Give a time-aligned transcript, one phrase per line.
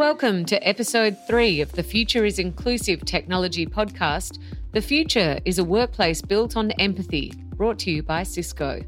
[0.00, 4.38] Welcome to episode three of the Future is Inclusive Technology podcast.
[4.72, 8.80] The future is a workplace built on empathy, brought to you by Cisco.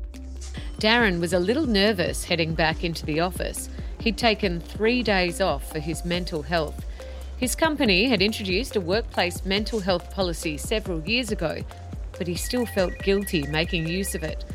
[0.78, 3.68] Darren was a little nervous heading back into the office.
[4.00, 6.82] He'd taken three days off for his mental health.
[7.36, 11.62] His company had introduced a workplace mental health policy several years ago,
[12.16, 14.46] but he still felt guilty making use of it.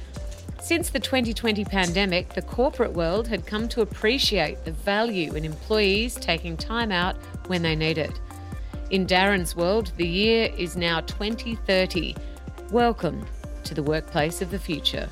[0.68, 6.16] Since the 2020 pandemic, the corporate world had come to appreciate the value in employees
[6.16, 8.20] taking time out when they need it.
[8.90, 12.18] In Darren's world, the year is now 2030.
[12.70, 13.26] Welcome
[13.64, 15.08] to the workplace of the future.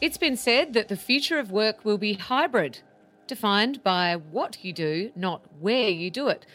[0.00, 2.78] It's been said that the future of work will be hybrid,
[3.26, 6.46] defined by what you do, not where you do it.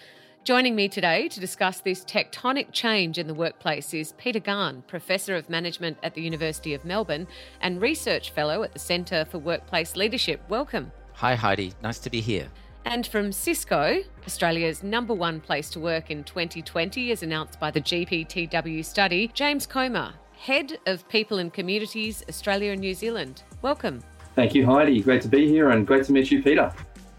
[0.44, 5.36] Joining me today to discuss this tectonic change in the workplace is Peter Gahan, Professor
[5.36, 7.28] of Management at the University of Melbourne
[7.62, 10.42] and Research Fellow at the Centre for Workplace Leadership.
[10.50, 10.92] Welcome.
[11.14, 11.74] Hi, Heidi.
[11.84, 12.48] Nice to be here.
[12.86, 17.82] And from Cisco, Australia's number one place to work in 2020, as announced by the
[17.82, 23.44] GPTW study, James Comer, Head of People and Communities, Australia and New Zealand.
[23.62, 24.02] Welcome.
[24.34, 25.02] Thank you, Heidi.
[25.04, 26.74] Great to be here and great to meet you, Peter.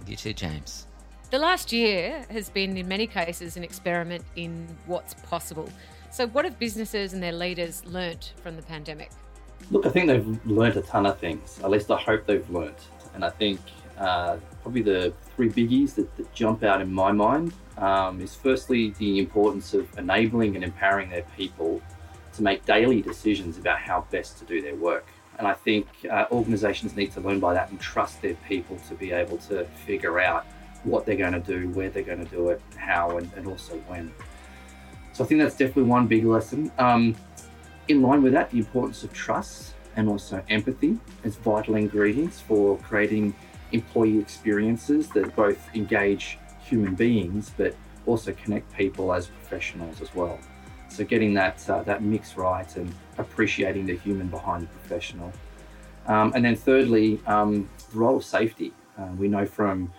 [0.09, 0.89] You too, James.
[1.33, 5.67] The last year has been, in many cases, an experiment in what's possible.
[6.11, 9.11] So, what have businesses and their leaders learnt from the pandemic?
[9.71, 11.59] Look, I think they've learnt a ton of things.
[11.65, 12.77] At least I hope they've learnt.
[13.15, 13.61] And I think
[13.97, 18.91] uh, probably the three biggies that, that, jump out in my mind um, is firstly
[18.99, 21.81] the importance of enabling and empowering their people
[22.35, 25.07] to make daily decisions about how best to do their work.
[25.39, 28.95] And I think uh, organizations need to learn by that and trust their people to
[28.95, 30.45] be able to figure out
[30.85, 33.77] what they're going to do, where they're going to do it, how, and, and also
[33.89, 34.13] when.
[35.13, 36.73] So I think that's definitely one big lesson.
[36.79, 37.15] Um,
[37.89, 42.79] in line with that, the importance of trust and also empathy as vital ingredients for
[42.79, 43.35] creating
[43.73, 47.75] employee experiences that both engage human beings but
[48.07, 50.39] also connect people as professionals as well.
[50.89, 55.33] So getting that uh, that mix right and appreciating the human behind the professional.
[56.07, 58.73] Um, and then thirdly, um, the role of safety.
[58.99, 59.91] Uh, we know from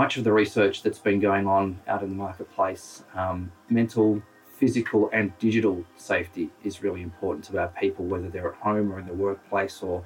[0.00, 4.22] much of the research that's been going on out in the marketplace, um, mental,
[4.58, 8.98] physical, and digital safety is really important to our people, whether they're at home or
[8.98, 10.02] in the workplace or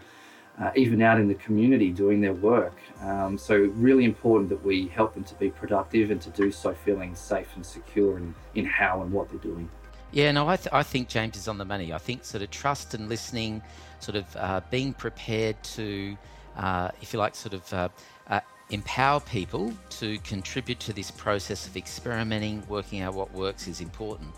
[0.60, 2.76] uh, even out in the community doing their work.
[3.02, 3.54] Um, so,
[3.88, 7.50] really important that we help them to be productive and to do so feeling safe
[7.54, 9.70] and secure in, in how and what they're doing.
[10.10, 11.92] Yeah, no, I, th- I think James is on the money.
[11.92, 13.62] I think sort of trust and listening,
[14.00, 16.16] sort of uh, being prepared to,
[16.56, 17.88] uh, if you like, sort of uh,
[18.28, 18.40] uh
[18.74, 24.30] empower people to contribute to this process of experimenting, working out what works is important.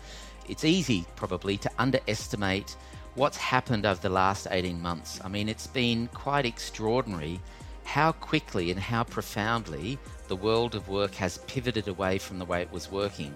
[0.47, 2.77] It's easy, probably, to underestimate
[3.15, 5.19] what's happened over the last 18 months.
[5.23, 7.41] I mean, it's been quite extraordinary
[7.83, 9.97] how quickly and how profoundly
[10.27, 13.35] the world of work has pivoted away from the way it was working.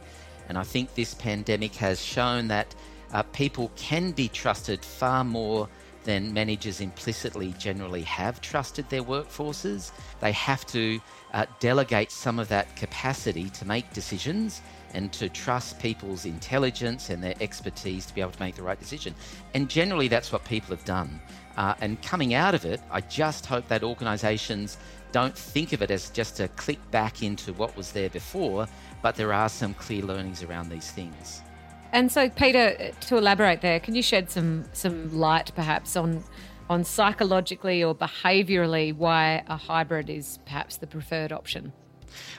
[0.50, 2.76] And I think this pandemic has shown that
[3.14, 5.68] uh, people can be trusted far more
[6.04, 9.92] than managers implicitly generally have trusted their workforces.
[10.20, 11.00] They have to
[11.34, 14.62] uh, delegate some of that capacity to make decisions
[14.94, 18.80] and to trust people's intelligence and their expertise to be able to make the right
[18.80, 19.16] decision.
[19.54, 21.22] And generally, that's what people have done.
[21.58, 24.78] Uh, and coming out of it, I just hope that organisations
[25.12, 28.68] don't think of it as just a click back into what was there before,
[29.02, 31.42] but there are some clear learnings around these things.
[31.94, 36.24] And so, Peter, to elaborate there, can you shed some some light, perhaps, on
[36.70, 41.74] on psychologically or behaviourally why a hybrid is perhaps the preferred option?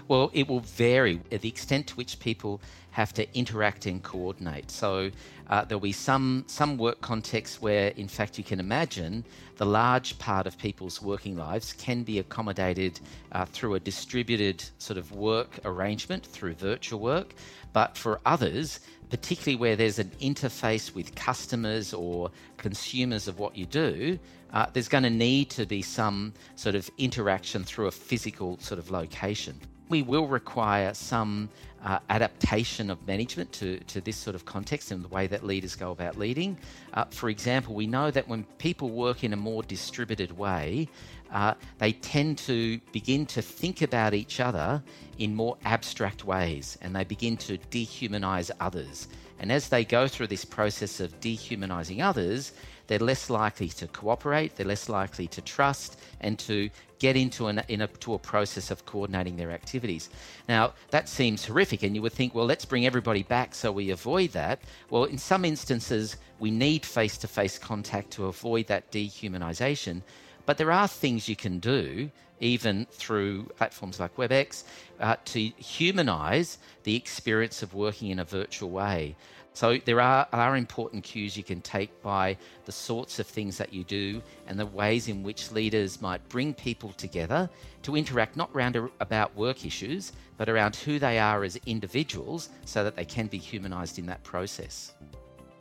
[0.08, 4.70] Well, it will vary the extent to which people have to interact and coordinate.
[4.70, 5.10] So
[5.48, 9.24] uh, there'll be some some work contexts where, in fact, you can imagine
[9.56, 13.00] the large part of people's working lives can be accommodated
[13.32, 17.34] uh, through a distributed sort of work arrangement through virtual work.
[17.72, 18.80] But for others,
[19.12, 24.18] particularly where there's an interface with customers or consumers of what you do,
[24.54, 28.78] uh, there's going to need to be some sort of interaction through a physical sort
[28.78, 29.60] of location.
[29.90, 31.50] We will require some
[31.84, 35.76] uh, adaptation of management to, to this sort of context and the way that leaders
[35.76, 36.56] go about leading.
[36.94, 40.88] Uh, for example, we know that when people work in a more distributed way,
[41.32, 44.82] uh, they tend to begin to think about each other
[45.18, 49.08] in more abstract ways and they begin to dehumanize others.
[49.38, 52.52] And as they go through this process of dehumanizing others,
[52.86, 56.68] they're less likely to cooperate, they're less likely to trust, and to
[56.98, 60.10] get into, an, in a, to a process of coordinating their activities.
[60.48, 63.90] Now, that seems horrific, and you would think, well, let's bring everybody back so we
[63.90, 64.60] avoid that.
[64.90, 70.02] Well, in some instances, we need face to face contact to avoid that dehumanization.
[70.46, 72.10] But there are things you can do,
[72.40, 74.64] even through platforms like WebEx,
[75.00, 79.16] uh, to humanize the experience of working in a virtual way.
[79.54, 83.72] So there are, are important cues you can take by the sorts of things that
[83.72, 87.50] you do and the ways in which leaders might bring people together
[87.82, 92.82] to interact not around about work issues, but around who they are as individuals so
[92.82, 94.94] that they can be humanized in that process.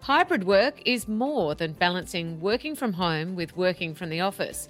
[0.02, 4.68] Hybrid work is more than balancing working from home with working from the office.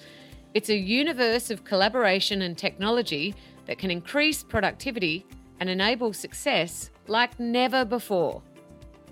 [0.53, 3.33] It's a universe of collaboration and technology
[3.65, 5.25] that can increase productivity
[5.61, 8.41] and enable success like never before.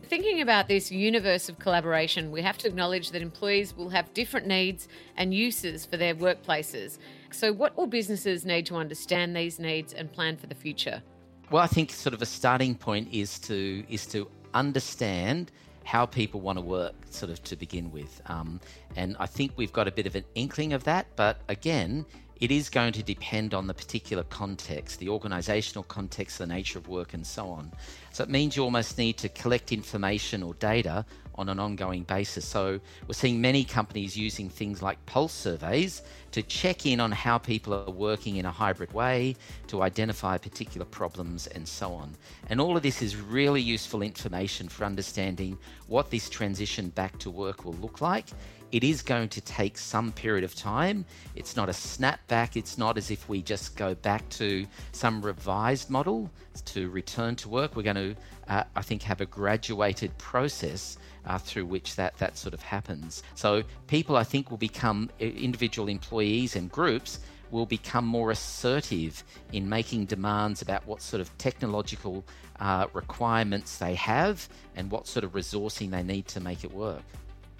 [0.03, 4.45] Thinking about this universe of collaboration, we have to acknowledge that employees will have different
[4.45, 6.97] needs and uses for their workplaces.
[7.31, 11.01] So, what will businesses need to understand these needs and plan for the future?
[11.49, 15.51] Well, I think sort of a starting point is to is to understand
[15.89, 18.21] how people want to work, sort of to begin with.
[18.27, 18.59] Um,
[18.95, 22.05] and I think we've got a bit of an inkling of that, but again,
[22.39, 26.87] it is going to depend on the particular context, the organisational context, the nature of
[26.87, 27.71] work, and so on.
[28.11, 31.05] So it means you almost need to collect information or data
[31.39, 32.45] on an ongoing basis.
[32.45, 36.01] So we're seeing many companies using things like pulse surveys
[36.31, 39.35] to check in on how people are working in a hybrid way,
[39.67, 42.13] to identify particular problems, and so on.
[42.49, 45.57] And all of this is really useful information for understanding
[45.87, 48.27] what this transition back to work will look like
[48.71, 51.05] it is going to take some period of time.
[51.35, 52.55] It's not a snapback.
[52.55, 56.29] It's not as if we just go back to some revised model
[56.65, 57.75] to return to work.
[57.75, 58.15] We're going to,
[58.47, 63.23] uh, I think, have a graduated process uh, through which that, that sort of happens.
[63.35, 67.19] So people, I think, will become individual employees and groups
[67.51, 72.23] will become more assertive in making demands about what sort of technological
[72.59, 77.01] uh, requirements they have and what sort of resourcing they need to make it work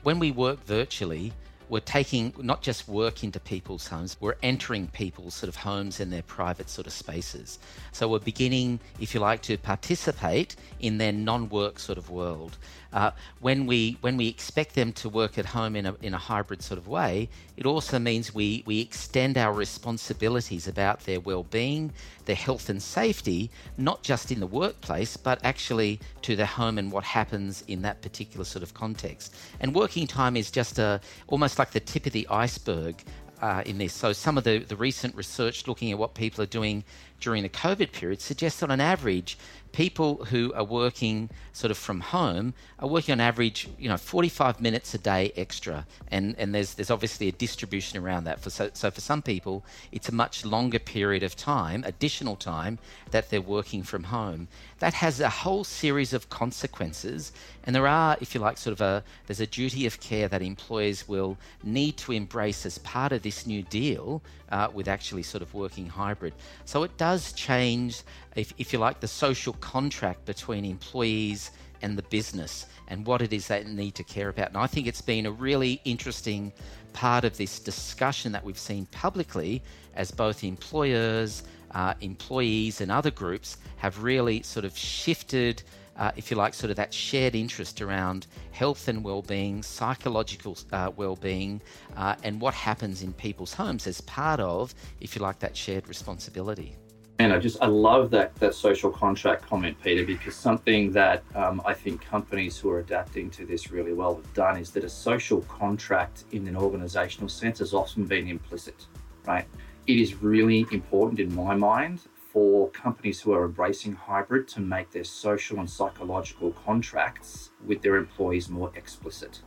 [0.03, 1.33] when we work virtually,
[1.69, 6.11] we're taking not just work into people's homes, we're entering people's sort of homes and
[6.11, 7.59] their private sort of spaces.
[7.91, 12.57] So we're beginning, if you like, to participate in their non-work sort of world.
[12.91, 16.17] Uh, when we when we expect them to work at home in a in a
[16.17, 21.91] hybrid sort of way, it also means we we extend our responsibilities about their well-being,
[22.25, 26.91] their health and safety, not just in the workplace, but actually to their home and
[26.91, 29.35] what happens in that particular sort of context.
[29.59, 33.03] And working time is just a almost like the tip of the iceberg
[33.41, 33.93] uh, in this.
[33.93, 36.83] So some of the, the recent research looking at what people are doing
[37.19, 39.37] during the COVID period suggests that on average,
[39.71, 44.59] people who are working sort of from home are working on average, you know, 45
[44.59, 45.85] minutes a day extra.
[46.09, 48.39] And, and there's, there's obviously a distribution around that.
[48.39, 52.79] For, so, so for some people, it's a much longer period of time, additional time,
[53.11, 54.47] that they're working from home.
[54.79, 57.31] That has a whole series of consequences.
[57.63, 60.41] And there are, if you like, sort of a, there's a duty of care that
[60.41, 65.41] employers will need to embrace as part of this new deal uh, with actually sort
[65.41, 66.33] of working hybrid.
[66.65, 68.01] So it does change
[68.35, 71.51] if, if you like, the social contract between employees
[71.81, 74.49] and the business and what it is they need to care about.
[74.49, 76.51] And I think it's been a really interesting
[76.93, 79.61] part of this discussion that we've seen publicly
[79.95, 85.63] as both employers, uh, employees, and other groups have really sort of shifted.
[85.99, 90.89] Uh, if you like, sort of that shared interest around health and well-being, psychological uh,
[90.95, 91.61] well-being,
[91.97, 95.87] uh, and what happens in people's homes as part of, if you like, that shared
[95.89, 96.77] responsibility.
[97.19, 101.61] And I just I love that that social contract comment, Peter, because something that um,
[101.65, 104.89] I think companies who are adapting to this really well have done is that a
[104.89, 108.85] social contract in an organisational sense has often been implicit,
[109.27, 109.45] right?
[109.85, 111.99] It is really important in my mind
[112.39, 117.97] for companies who are embracing hybrid to make their social and psychological contracts with their
[117.97, 119.41] employees more explicit.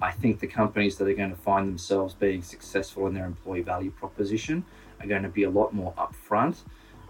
[0.00, 3.62] I think the companies that are going to find themselves being successful in their employee
[3.62, 4.64] value proposition
[5.00, 6.56] are going to be a lot more upfront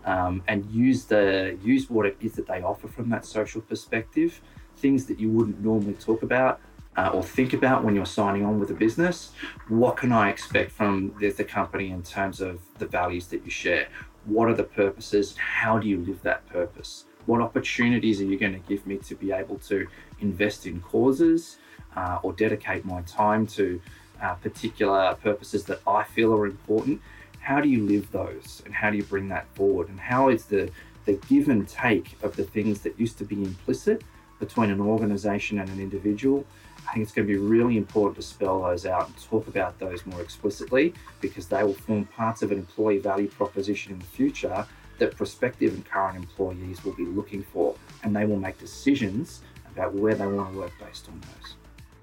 [0.05, 4.43] um, and use the use what it is that they offer from that social perspective,
[4.77, 6.61] things that you wouldn't normally talk about
[6.99, 9.33] uh, or think about when you're signing on with a business.
[9.69, 13.51] What can I expect from the, the company in terms of the values that you
[13.51, 13.89] share?
[14.27, 15.37] What are the purposes?
[15.37, 17.05] How do you live that purpose?
[17.27, 19.87] What opportunities are you going to give me to be able to
[20.21, 21.59] invest in causes
[21.97, 23.81] uh, or dedicate my time to
[24.23, 27.01] uh, particular purposes that I feel are important?
[27.47, 30.47] how do you live those and how do you bring that forward and how is
[30.47, 30.69] the
[31.05, 34.03] the give and take of the things that used to be implicit
[34.41, 36.45] between an organization and an individual
[36.89, 39.79] i think it's going to be really important to spell those out and talk about
[39.79, 44.05] those more explicitly because they will form parts of an employee value proposition in the
[44.07, 44.67] future
[44.99, 49.93] that prospective and current employees will be looking for and they will make decisions about
[49.95, 51.55] where they want to work based on those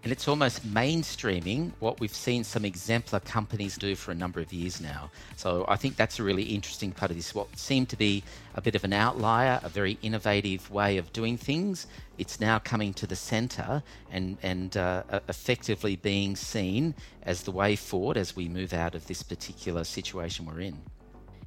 [0.04, 4.52] And it's almost mainstreaming what we've seen some exemplar companies do for a number of
[4.52, 5.10] years now.
[5.38, 7.34] So I think that's a really interesting part of this.
[7.34, 8.22] What seemed to be
[8.56, 12.94] a bit of an outlier, a very innovative way of doing things, it's now coming
[12.96, 13.82] to the centre
[14.12, 19.08] and, and uh, effectively being seen as the way forward as we move out of
[19.08, 20.78] this particular situation we're in.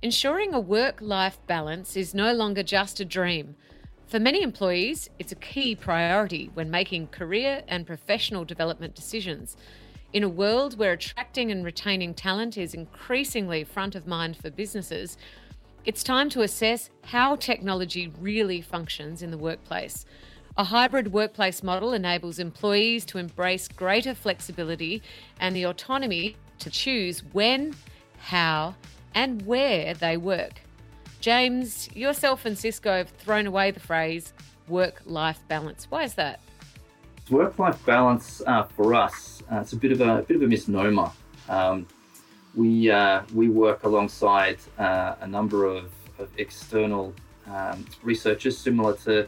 [0.00, 3.54] Ensuring a work life balance is no longer just a dream.
[4.06, 9.56] For many employees, it's a key priority when making career and professional development decisions.
[10.12, 15.16] In a world where attracting and retaining talent is increasingly front of mind for businesses,
[15.84, 20.06] it's time to assess how technology really functions in the workplace.
[20.56, 25.02] A hybrid workplace model enables employees to embrace greater flexibility
[25.40, 27.74] and the autonomy to choose when,
[28.18, 28.76] how,
[29.16, 30.60] and where they work.
[31.26, 34.32] James, yourself and Cisco have thrown away the phrase
[34.68, 35.88] work life balance.
[35.90, 36.38] Why is that?
[37.30, 40.44] Work life balance uh, for us, uh, it's a bit of a, a bit of
[40.44, 41.10] a misnomer.
[41.48, 41.88] Um,
[42.54, 45.90] we, uh, we work alongside uh, a number of,
[46.20, 47.12] of external
[47.52, 49.26] um, researchers similar to,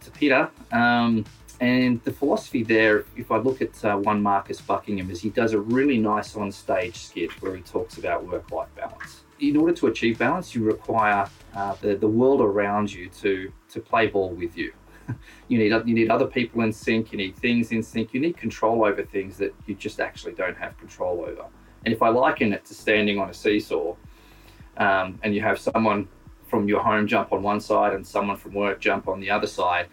[0.00, 0.50] to Peter.
[0.72, 1.24] Um,
[1.60, 5.52] and the philosophy there, if I look at uh, one Marcus Buckingham, is he does
[5.52, 9.72] a really nice on stage skit where he talks about work life balance in order
[9.74, 14.30] to achieve balance, you require uh, the, the world around you to, to play ball
[14.30, 14.72] with you.
[15.48, 17.12] you need you need other people in sync.
[17.12, 18.12] You need things in sync.
[18.12, 21.46] You need control over things that you just actually don't have control over.
[21.84, 23.94] And if I liken it to standing on a seesaw,
[24.78, 26.08] um, and you have someone
[26.48, 29.46] from your home jump on one side and someone from work jump on the other
[29.46, 29.86] side,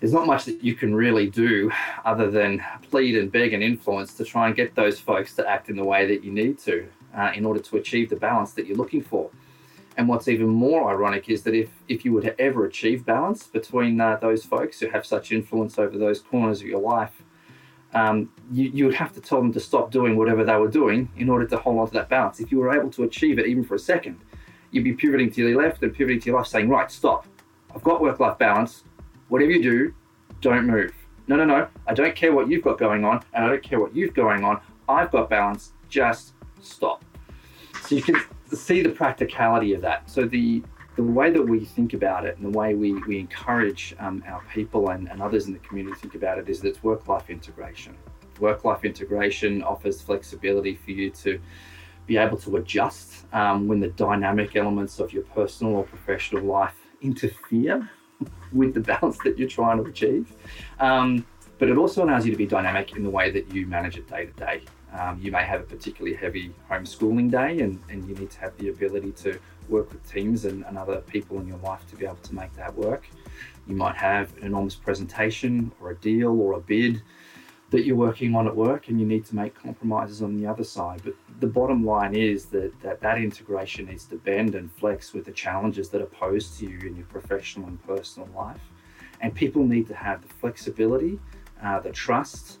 [0.00, 1.70] there's not much that you can really do
[2.04, 5.70] other than plead and beg and influence to try and get those folks to act
[5.70, 8.66] in the way that you need to uh, in order to achieve the balance that
[8.66, 9.30] you're looking for.
[9.96, 13.46] And what's even more ironic is that if, if you were to ever achieve balance
[13.46, 17.22] between uh, those folks who have such influence over those corners of your life,
[17.94, 21.08] um, you, you would have to tell them to stop doing whatever they were doing
[21.16, 22.40] in order to hold on to that balance.
[22.40, 24.20] If you were able to achieve it even for a second,
[24.70, 27.26] you'd be pivoting to your left and pivoting to your left, saying, Right, stop.
[27.74, 28.84] I've got work life balance.
[29.28, 29.94] Whatever you do,
[30.42, 30.92] don't move.
[31.26, 31.68] No, no, no.
[31.86, 34.44] I don't care what you've got going on, and I don't care what you've going
[34.44, 34.60] on.
[34.88, 35.72] I've got balance.
[35.88, 36.32] Just
[36.66, 37.04] stop.
[37.82, 38.16] So you can
[38.52, 40.10] see the practicality of that.
[40.10, 40.62] So the
[40.96, 44.42] the way that we think about it and the way we, we encourage um, our
[44.52, 47.06] people and, and others in the community to think about it is that it's work
[47.06, 47.94] life integration.
[48.40, 51.38] Work life integration offers flexibility for you to
[52.06, 56.74] be able to adjust um, when the dynamic elements of your personal or professional life
[57.02, 57.90] interfere
[58.52, 60.32] with the balance that you're trying to achieve.
[60.80, 61.26] Um,
[61.58, 64.08] but it also allows you to be dynamic in the way that you manage it
[64.08, 64.62] day to day.
[64.92, 68.56] Um, you may have a particularly heavy homeschooling day, and, and you need to have
[68.56, 69.38] the ability to
[69.68, 72.54] work with teams and, and other people in your life to be able to make
[72.56, 73.08] that work.
[73.66, 77.02] You might have an enormous presentation or a deal or a bid
[77.70, 80.62] that you're working on at work, and you need to make compromises on the other
[80.62, 81.00] side.
[81.04, 85.24] But the bottom line is that that, that integration needs to bend and flex with
[85.24, 88.60] the challenges that are posed to you in your professional and personal life.
[89.20, 91.18] And people need to have the flexibility,
[91.62, 92.60] uh, the trust,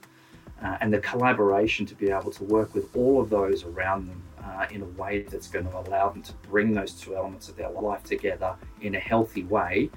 [0.62, 4.22] uh, and the collaboration to be able to work with all of those around them
[4.42, 7.56] uh, in a way that's going to allow them to bring those two elements of
[7.56, 9.90] their life together in a healthy way,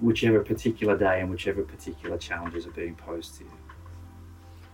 [0.00, 3.50] whichever particular day and whichever particular challenges are being posed to you.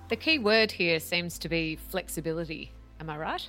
[0.08, 2.72] The key word here seems to be flexibility.
[2.98, 3.48] Am I right?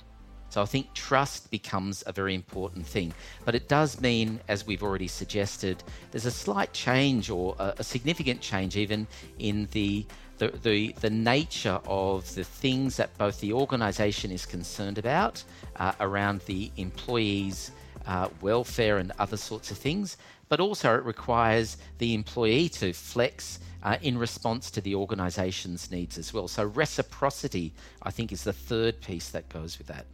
[0.50, 3.14] So I think trust becomes a very important thing.
[3.44, 7.84] But it does mean, as we've already suggested, there's a slight change or a, a
[7.84, 9.06] significant change even
[9.38, 10.04] in the
[10.40, 15.44] the, the, the nature of the things that both the organisation is concerned about
[15.76, 17.70] uh, around the employees'
[18.06, 20.16] uh, welfare and other sorts of things,
[20.48, 26.16] but also it requires the employee to flex uh, in response to the organisation's needs
[26.16, 26.48] as well.
[26.48, 30.06] So reciprocity, I think, is the third piece that goes with that.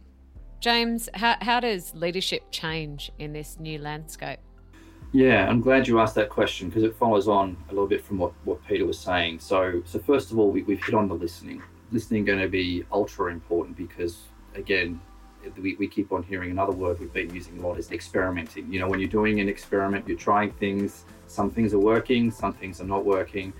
[0.59, 4.39] James, how, how does leadership change in this new landscape?
[5.13, 8.17] Yeah, I'm glad you asked that question because it follows on a little bit from
[8.17, 9.39] what, what Peter was saying.
[9.39, 11.63] So, so first of all, we, we've hit on the listening.
[11.91, 14.23] Listening going to be ultra important because,
[14.53, 14.99] again,
[15.57, 18.71] we, we keep on hearing another word we've been using a lot is experimenting.
[18.71, 22.51] You know, when you're doing an experiment, you're trying things, some things are working, some
[22.51, 23.53] things are not working.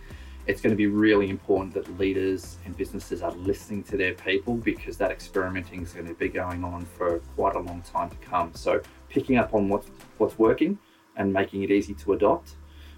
[0.48, 4.56] It's going to be really important that leaders and businesses are listening to their people
[4.56, 8.18] because that experimenting is going to be going on for quite a long time to
[8.18, 8.54] come.
[8.54, 9.88] So, picking up on what's,
[10.18, 10.78] what's working
[11.18, 12.52] and making it easy to adopt,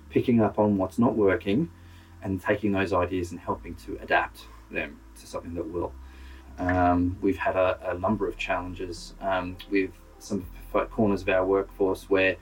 [0.10, 1.70] picking up on what's not working
[2.22, 5.94] and taking those ideas and helping to adapt them to something that will.
[6.58, 10.46] Um, we've had a, a, number of challenges um, with some
[10.92, 12.36] corners of our workforce where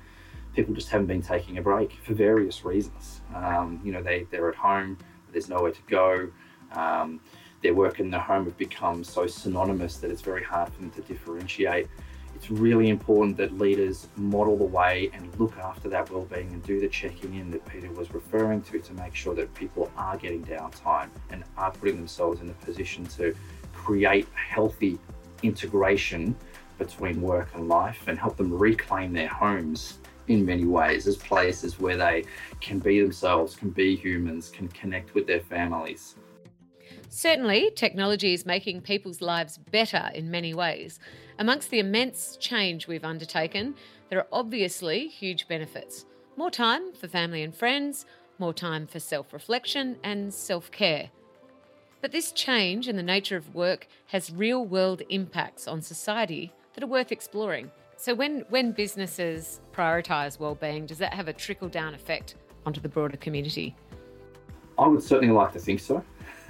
[0.56, 3.22] people just haven't been taking a break for various reasons.
[3.36, 4.98] Um, you know, they, they're at home,
[5.32, 6.30] there's nowhere to go,
[6.72, 7.22] Um,
[7.62, 10.92] their work in the home have become so synonymous that it's very hard for them
[10.92, 11.88] to differentiate.
[12.38, 16.80] It's really important that leaders model the way and look after that well-being and do
[16.80, 20.44] the checking in that Peter was referring to to make sure that people are getting
[20.46, 23.36] downtime and are putting themselves in a position to
[23.74, 25.00] create healthy
[25.42, 26.36] integration
[26.78, 31.80] between work and life and help them reclaim their homes in many ways as places
[31.80, 32.24] where they
[32.62, 36.14] can be themselves, can be humans, can connect with their families.
[37.10, 41.00] Certainly, technology is making people's lives better in many ways.
[41.40, 43.76] Amongst the immense change we've undertaken,
[44.10, 46.06] there are obviously huge benefits.
[46.36, 48.06] More time for family and friends,
[48.40, 51.10] more time for self reflection and self care.
[52.02, 56.84] But this change in the nature of work has real world impacts on society that
[56.84, 57.72] are worth exploring.
[57.96, 62.36] So when when businesses prioritise well-being, does that have a trickle down effect
[62.66, 63.76] onto the broader community?
[64.78, 66.04] I would certainly like to think so.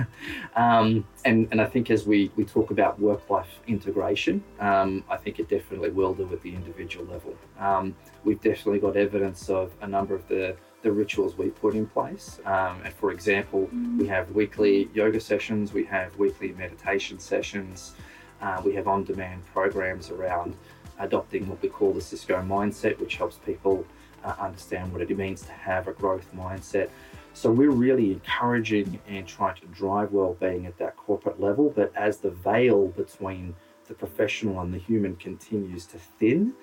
[0.56, 5.18] um, and, and I think as we, we talk about work life integration, um, I
[5.18, 7.36] think it definitely will do at the individual level.
[7.60, 11.88] Um, we've definitely got evidence of a number of the, the rituals we put in
[11.88, 12.40] place.
[12.46, 17.96] Um, and for example, we have weekly yoga sessions, we have weekly meditation sessions,
[18.42, 20.56] uh, we have on demand programs around
[21.00, 23.86] adopting what we call the Cisco mindset, which helps people
[24.24, 26.90] uh, understand what it means to have a growth mindset.
[27.38, 31.70] So we're really encouraging and trying to drive well-being at that corporate level.
[31.70, 33.54] But as the veil between
[33.88, 36.54] the professional and the human continues to thin,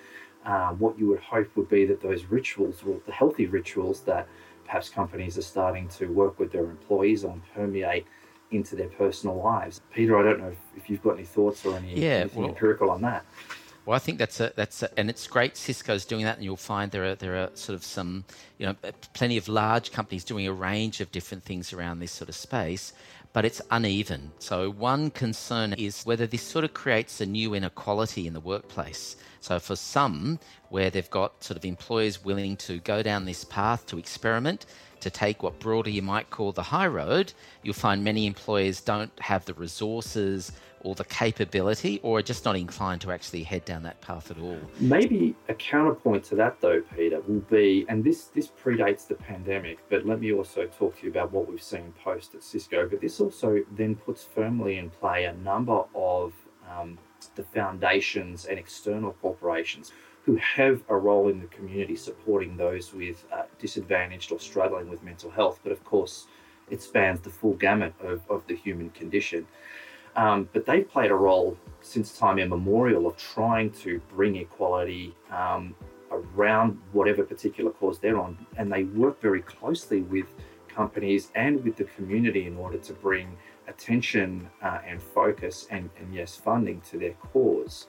[0.45, 4.26] uh, what you would hope would be that those rituals, or the healthy rituals that
[4.64, 8.04] perhaps companies are starting to work with their employees on, permeate
[8.50, 9.81] into their personal lives.
[9.93, 12.50] Peter, I don't know if, if you've got any thoughts or any yeah, anything well,
[12.50, 13.25] empirical on that.
[13.87, 15.57] Well, I think that's a that's a, and it's great.
[15.57, 18.25] Cisco's doing that, and you'll find there are there are sort of some
[18.57, 18.75] you know
[19.12, 22.95] plenty of large companies doing a range of different things around this sort of space,
[23.35, 24.33] but it's uneven.
[24.38, 29.17] So one concern is whether this sort of creates a new inequality in the workplace.
[29.41, 30.38] So for some,
[30.71, 34.67] where they've got sort of employers willing to go down this path to experiment,
[35.00, 39.12] to take what broader you might call the high road, you'll find many employers don't
[39.20, 40.53] have the resources
[40.85, 44.38] or the capability or are just not inclined to actually head down that path at
[44.38, 44.59] all.
[44.79, 49.79] Maybe a counterpoint to that though, Peter, will be and this this predates the pandemic,
[49.88, 52.88] but let me also talk to you about what we've seen post at Cisco.
[52.88, 56.33] But this also then puts firmly in play a number of
[56.71, 56.99] um,
[57.35, 59.93] the foundations and external corporations
[60.25, 65.03] who have a role in the community supporting those with uh, disadvantaged or struggling with
[65.03, 65.61] mental health.
[65.63, 66.27] But of course,
[66.71, 69.47] it spans the full gamut of, of the human condition.
[70.17, 75.75] Um, but they've played a role since time immemorial of trying to bring equality um,
[76.11, 78.39] around whatever particular cause they're on.
[78.57, 80.27] And they work very closely with
[80.75, 83.37] companies and with the community in order to bring
[83.69, 87.87] attention uh, and focus and, and, yes, funding to their cause.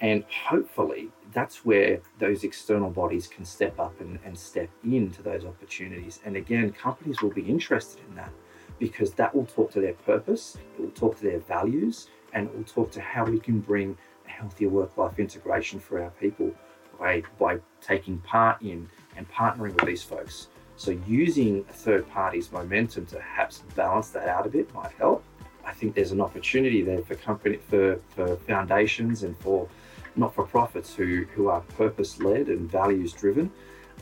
[0.00, 5.44] And hopefully, that's where those external bodies can step up and, and step into those
[5.44, 6.20] opportunities.
[6.24, 8.32] And again, companies will be interested in that
[8.78, 12.56] because that will talk to their purpose, it will talk to their values, and it
[12.56, 16.52] will talk to how we can bring a healthier work life integration for our people
[16.98, 20.48] by, by taking part in and partnering with these folks.
[20.82, 25.22] So, using a third party's momentum to perhaps balance that out a bit might help.
[25.64, 29.68] I think there's an opportunity there for company for, for foundations and for
[30.16, 33.48] not-for-profits who, who are purpose-led and values-driven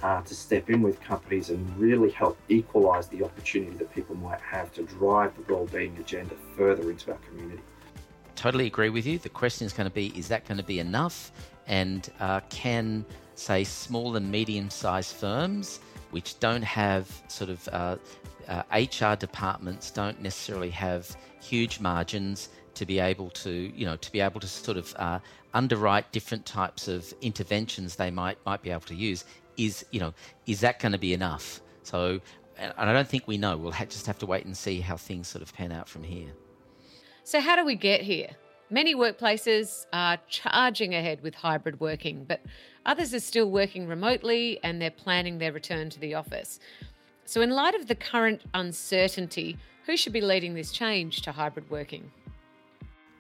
[0.03, 4.41] uh, to step in with companies and really help equalise the opportunity that people might
[4.41, 7.61] have to drive the well-being agenda further into our community.
[8.37, 9.19] Totally agree with you.
[9.19, 11.31] The question is going to be: Is that going to be enough?
[11.67, 17.97] And uh, can, say, small and medium-sized firms, which don't have sort of uh,
[18.73, 24.13] HR uh, departments, don't necessarily have huge margins to be able to, you know, to
[24.13, 25.19] be able to sort of uh,
[25.55, 29.25] underwrite different types of interventions they might might be able to use
[29.57, 30.15] is you know
[30.47, 31.61] is that going to be enough?
[31.83, 32.21] So,
[32.57, 33.57] and I don't think we know.
[33.57, 36.03] We'll ha- just have to wait and see how things sort of pan out from
[36.03, 36.31] here.
[37.25, 38.31] So, how do we get here?
[38.71, 42.41] Many workplaces are charging ahead with hybrid working, but
[42.87, 46.61] others are still working remotely and they're planning their return to the office.
[47.25, 51.71] So, in light of the current uncertainty, who should be leading this change to hybrid
[51.71, 52.11] working?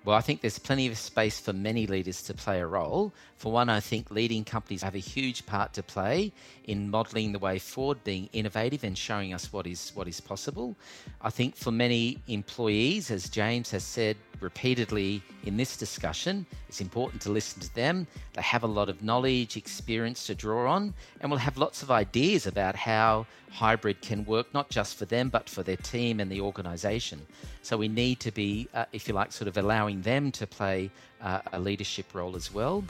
[0.02, 3.12] Well, I think there's plenty of space for many leaders to play a role.
[3.36, 6.32] For one, I think leading companies have a huge part to play
[6.64, 10.74] in modelling the way forward, being innovative and showing us what is what is possible.
[11.20, 16.46] I think for many employees, as James has said, repeatedly in this discussion.
[16.68, 18.06] It's important to listen to them.
[18.32, 21.90] They have a lot of knowledge, experience to draw on, and we'll have lots of
[21.90, 26.30] ideas about how hybrid can work, not just for them, but for their team and
[26.30, 27.26] the organization.
[27.62, 30.90] So we need to be, uh, if you like, sort of allowing them to play
[31.20, 32.84] uh, a leadership role as well.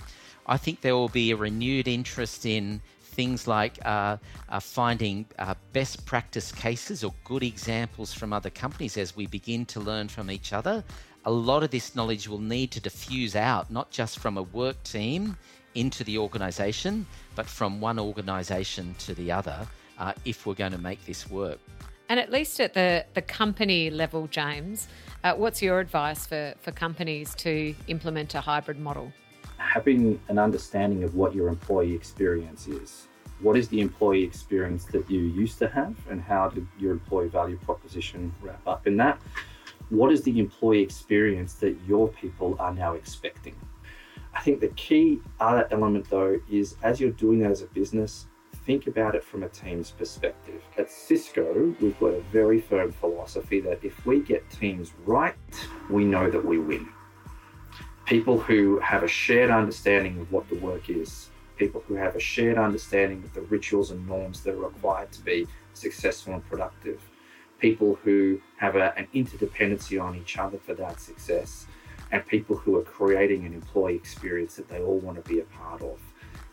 [0.47, 4.17] I think there will be a renewed interest in things like uh,
[4.49, 9.67] uh, finding uh, best practice cases or good examples from other companies as we begin
[9.67, 10.83] to learn from each other.
[11.25, 14.83] A lot of this knowledge will need to diffuse out, not just from a work
[14.83, 15.37] team
[15.75, 19.67] into the organization, but from one organization to the other
[19.99, 21.59] uh, if we're going to make this work.
[22.09, 24.89] And at least at the, the company level, James,
[25.23, 29.13] uh, what's your advice for, for companies to implement a hybrid model?
[29.61, 33.07] having an understanding of what your employee experience is.
[33.41, 37.29] What is the employee experience that you used to have, and how did your employee
[37.29, 39.21] value proposition wrap up in that?
[39.91, 43.55] What is the employee experience that your people are now expecting?
[44.35, 48.27] I think the key other element, though, is as you're doing that as a business,
[48.65, 50.63] think about it from a team's perspective.
[50.79, 55.35] At Cisco, we've got a very firm philosophy that if we get teams right,
[55.91, 56.89] we know that we win
[58.11, 62.21] people who have a shared understanding of what the work is, people who have a
[62.21, 67.01] shared understanding of the rituals and norms that are required to be successful and productive,
[67.61, 71.67] people who have a, an interdependency on each other for that success,
[72.13, 75.45] and people who are creating an employee experience that they all want to be a
[75.45, 75.99] part of.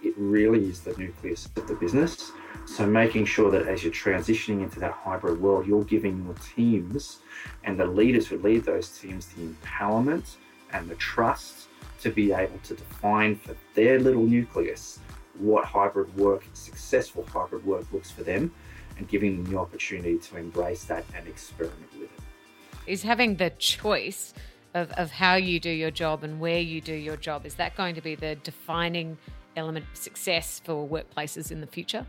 [0.03, 2.31] It really is the nucleus of the business.
[2.65, 7.19] So, making sure that as you're transitioning into that hybrid world, you're giving your teams
[7.63, 10.35] and the leaders who lead those teams the empowerment
[10.71, 11.67] and the trust
[12.01, 14.99] to be able to define for their little nucleus
[15.39, 18.51] what hybrid work, successful hybrid work looks for them,
[18.97, 22.11] and giving them the opportunity to embrace that and experiment with it.
[22.85, 24.33] Is having the choice
[24.73, 27.75] of, of how you do your job and where you do your job, is that
[27.75, 29.17] going to be the defining
[29.55, 32.05] element of success for workplaces in the future?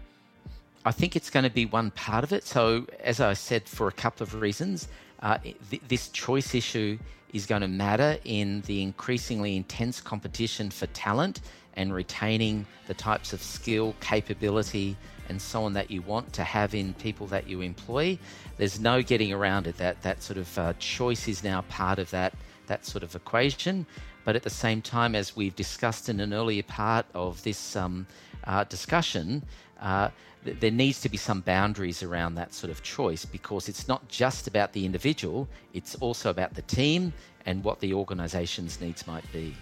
[0.85, 2.45] I think it's going to be one part of it.
[2.45, 4.89] So, as I said, for a couple of reasons,
[5.21, 5.39] uh,
[5.71, 6.99] th- this choice issue
[7.33, 11.41] is going to matter in the increasingly intense competition for talent
[11.79, 14.97] and retaining the types of skill, capability,
[15.29, 18.19] and so on that you want to have in people that you employ.
[18.57, 19.77] There's no getting around it.
[19.79, 22.35] That that sort of uh, choice is now part of that
[22.67, 23.87] that sort of equation.
[24.25, 28.07] But at the same time, as we've discussed in an earlier part of this um,
[28.45, 29.43] uh, discussion,
[29.81, 30.11] uh,
[30.45, 34.07] th- there needs to be some boundaries around that sort of choice because it's not
[34.09, 37.13] just about the individual, it's also about the team
[37.47, 39.55] and what the organisation's needs might be.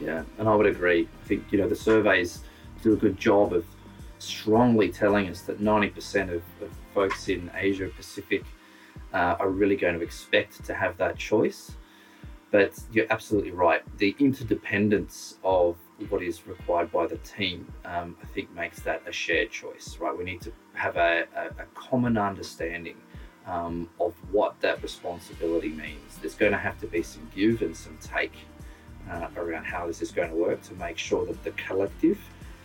[0.00, 1.08] Yeah, and I would agree.
[1.22, 2.40] I think you know the surveys
[2.82, 3.64] do a good job of
[4.18, 8.44] strongly telling us that 90% of, of folks in Asia Pacific
[9.12, 11.72] uh, are really going to expect to have that choice.
[12.50, 13.82] But you're absolutely right.
[13.98, 15.76] The interdependence of
[16.08, 20.16] what is required by the team, um, I think makes that a shared choice, right?
[20.16, 22.96] We need to have a, a, a common understanding
[23.46, 26.18] um, of what that responsibility means.
[26.20, 28.34] There's going to have to be some give and some take
[29.10, 32.18] uh, around how this is going to work to make sure that the collective,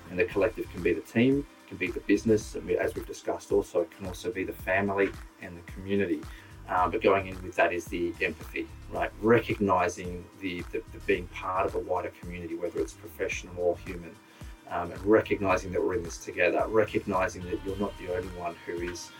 [0.09, 3.07] and the collective can be the team, can be the business, and we, as we've
[3.07, 5.09] discussed, also it can also be the family
[5.41, 6.21] and the community.
[6.69, 9.09] Um, but going in with that is the empathy, right?
[9.21, 14.13] Recognizing the, the, the, being part of a wider community, whether it's professional or human,
[14.69, 18.53] um, and recognizing that we're in this together, recognizing that you're not the only one
[18.65, 19.11] who is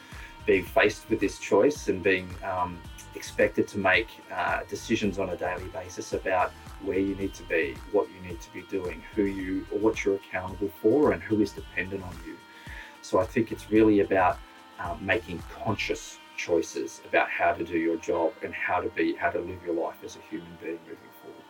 [0.45, 2.77] being faced with this choice and being um,
[3.15, 6.51] expected to make uh, decisions on a daily basis about
[6.83, 10.03] where you need to be, what you need to be doing, who you, or what
[10.03, 12.35] you're accountable for, and who is dependent on you.
[13.01, 14.37] So I think it's really about
[14.79, 19.31] uh, making conscious choices about how to do your job and how to be, how
[19.31, 21.43] to live your life as a human being moving forward.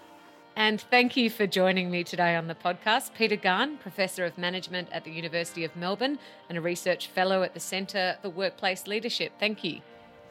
[0.56, 3.14] And thank you for joining me today on the podcast.
[3.14, 6.18] Peter Gahan, Professor of Management at the University of Melbourne
[6.50, 9.34] and a Research Fellow at the Centre for Workplace Leadership.
[9.40, 9.82] Thank you.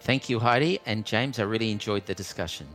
[0.00, 0.80] Thank you, Heidi.
[0.84, 2.66] And James, I really enjoyed the discussion.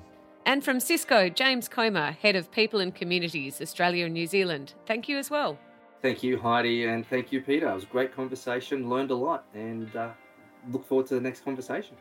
[0.46, 4.74] And from Cisco, James Comer, Head of People and Communities, Australia and New Zealand.
[4.86, 5.58] Thank you as well.
[6.02, 7.70] Thank you, Heidi, and thank you, Peter.
[7.70, 10.10] It was a great conversation, learned a lot, and uh,
[10.72, 11.96] look forward to the next conversation.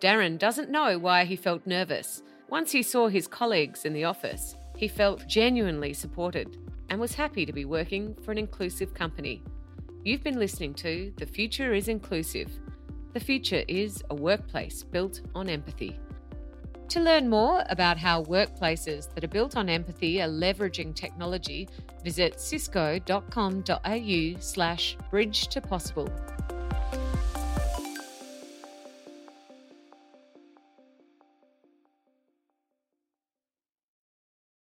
[0.00, 2.22] Darren doesn't know why he felt nervous.
[2.48, 6.58] Once he saw his colleagues in the office, he felt genuinely supported
[6.90, 9.42] and was happy to be working for an inclusive company.
[10.04, 12.50] You've been listening to The Future is Inclusive.
[13.14, 15.98] The future is a workplace built on empathy.
[16.90, 21.68] To learn more about how workplaces that are built on empathy are leveraging technology,
[22.04, 26.08] visit cisco.com.au slash bridge to possible.